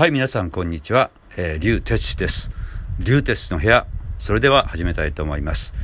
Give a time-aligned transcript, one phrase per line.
[0.00, 2.50] はい皆さんこんにちは、えー、龍哲です。
[3.00, 3.86] 龍哲の部屋。
[4.18, 5.74] それでは始めたいと思います、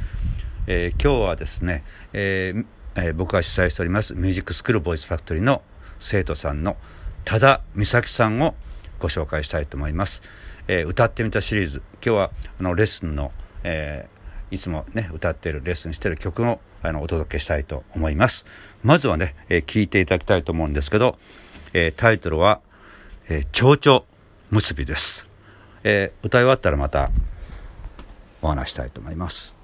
[0.66, 1.84] えー、今日はですね、
[2.14, 5.60] えーえー、僕が主催しておりますミュージックスクールボイスファクトリーの
[6.00, 6.78] 生徒さんの
[7.26, 8.54] 多田美咲さんを
[9.00, 10.22] ご紹介したいと思います、
[10.66, 11.82] えー、歌ってみたシリーズ。
[12.02, 13.32] 今日はあのレッスンの、
[13.64, 14.08] え、
[14.50, 18.46] いつもね歌ってるレッスンしてる曲をあのお届けしたいと思います。
[18.82, 21.18] まずはね、えー、聞いていただきたいと思うんですけど、
[21.74, 22.60] え、タイトルは
[23.28, 24.04] えー、蝶々
[24.50, 25.26] 結びです、
[25.82, 27.10] えー、歌い終わったらまた
[28.42, 29.56] お話したいと思います。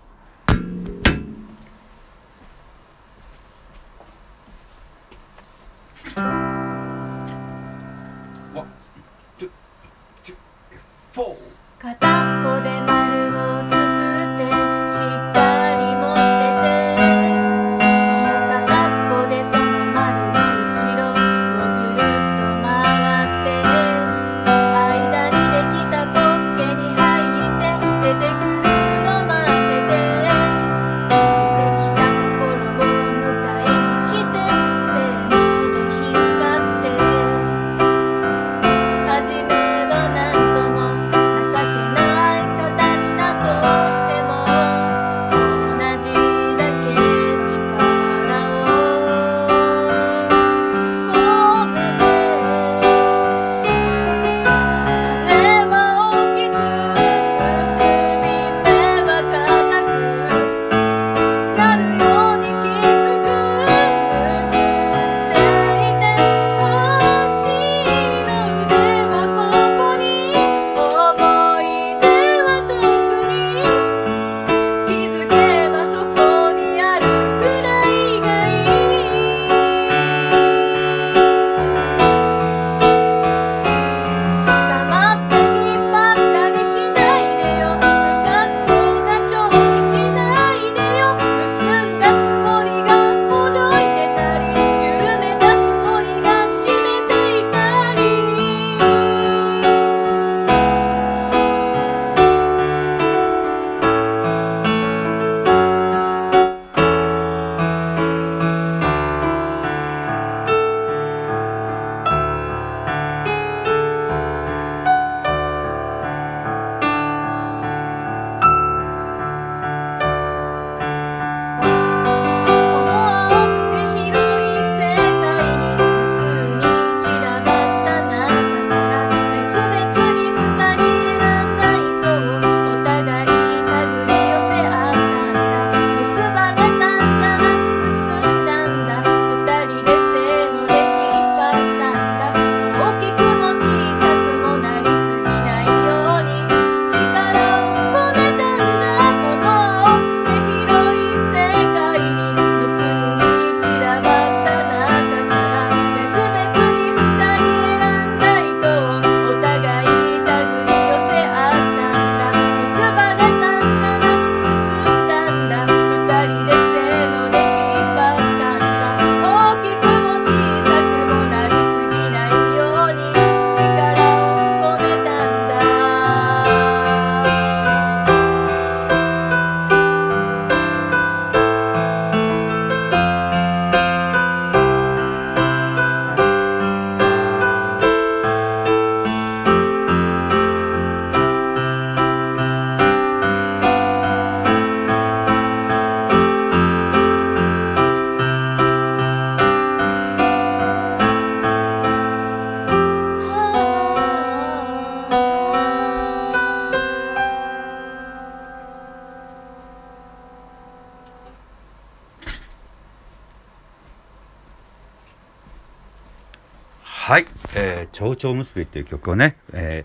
[217.05, 217.27] はい、
[217.57, 219.85] えー、蝶々結びっていう曲をね、え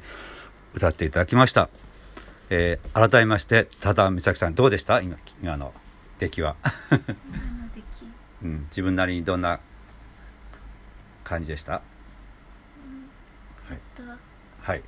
[0.75, 1.68] ー、歌っていただきました。
[2.51, 5.01] えー、改めまして、多田美咲さん、どうでした？
[5.01, 5.74] 今、今の
[6.19, 6.56] 出来は。
[8.44, 9.59] うん、自分なりにどんな
[11.24, 11.81] 感じでした？
[13.68, 14.03] ちょっと、
[14.62, 14.83] はい。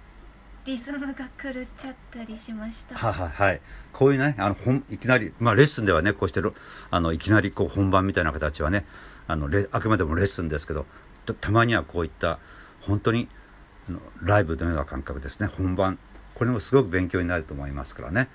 [0.66, 2.96] リズムが狂っちゃったりしました。
[2.96, 3.62] はいはいはい。
[3.92, 6.54] こういうね、あの、ほん、いきなり、まあ、レッスンではね、こうしてる、
[6.92, 8.86] あの、いきなりこう、本番みたいな形はね、
[9.26, 10.86] あの、レあくまでもレッスンですけど、
[11.34, 12.40] たまにはこういった
[12.82, 13.28] 本当に
[14.22, 15.48] ライブのような感覚ですね。
[15.48, 16.00] 本番。
[16.36, 18.30] これもすごく勉強になると思いますからね。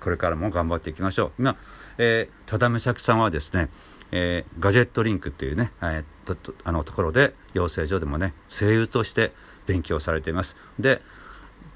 [0.00, 1.32] これからも頑張っていきましょう。
[1.38, 1.56] 今、
[1.98, 3.68] えー、多田美咲さんはですね、
[4.12, 9.32] えー、ガジェットリンクっていうね、えー、とあのところで養成所でもね声優として
[9.66, 10.56] 勉強されています。
[10.78, 11.02] で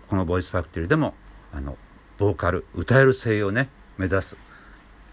[0.09, 1.15] このボイスファクトリーでも
[1.53, 1.77] あの
[2.19, 4.37] ボーカル歌える声優をね目指す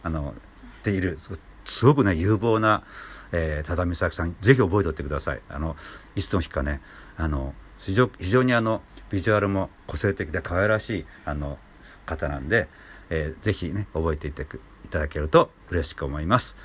[0.04, 0.34] あの
[0.80, 1.18] っている
[1.66, 2.84] すごくね有望な、
[3.32, 5.42] えー、多田美咲さんぜひ覚えておいてください。
[5.50, 5.76] あの
[6.16, 6.82] いつの日かね
[7.18, 11.58] あの非常非常にあのビジュアルも個性的で可愛らしいあの
[12.06, 12.68] 方なんで、
[13.10, 16.56] えー、ぜひね覚えていていただけると嬉しく思います。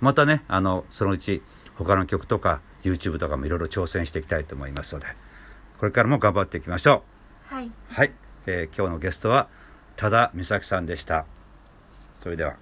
[0.00, 1.42] またねあのそのうち
[1.76, 5.06] 他の曲とか YouTube とかもいろいろ挑戦していきたいと思いますので
[5.78, 7.02] これからも頑張っていきましょ
[7.50, 7.54] う。
[7.54, 8.12] はい、はい。
[8.46, 9.48] えー、今日のゲストは
[9.96, 11.26] 多田美咲さんでした。
[12.22, 12.56] それでは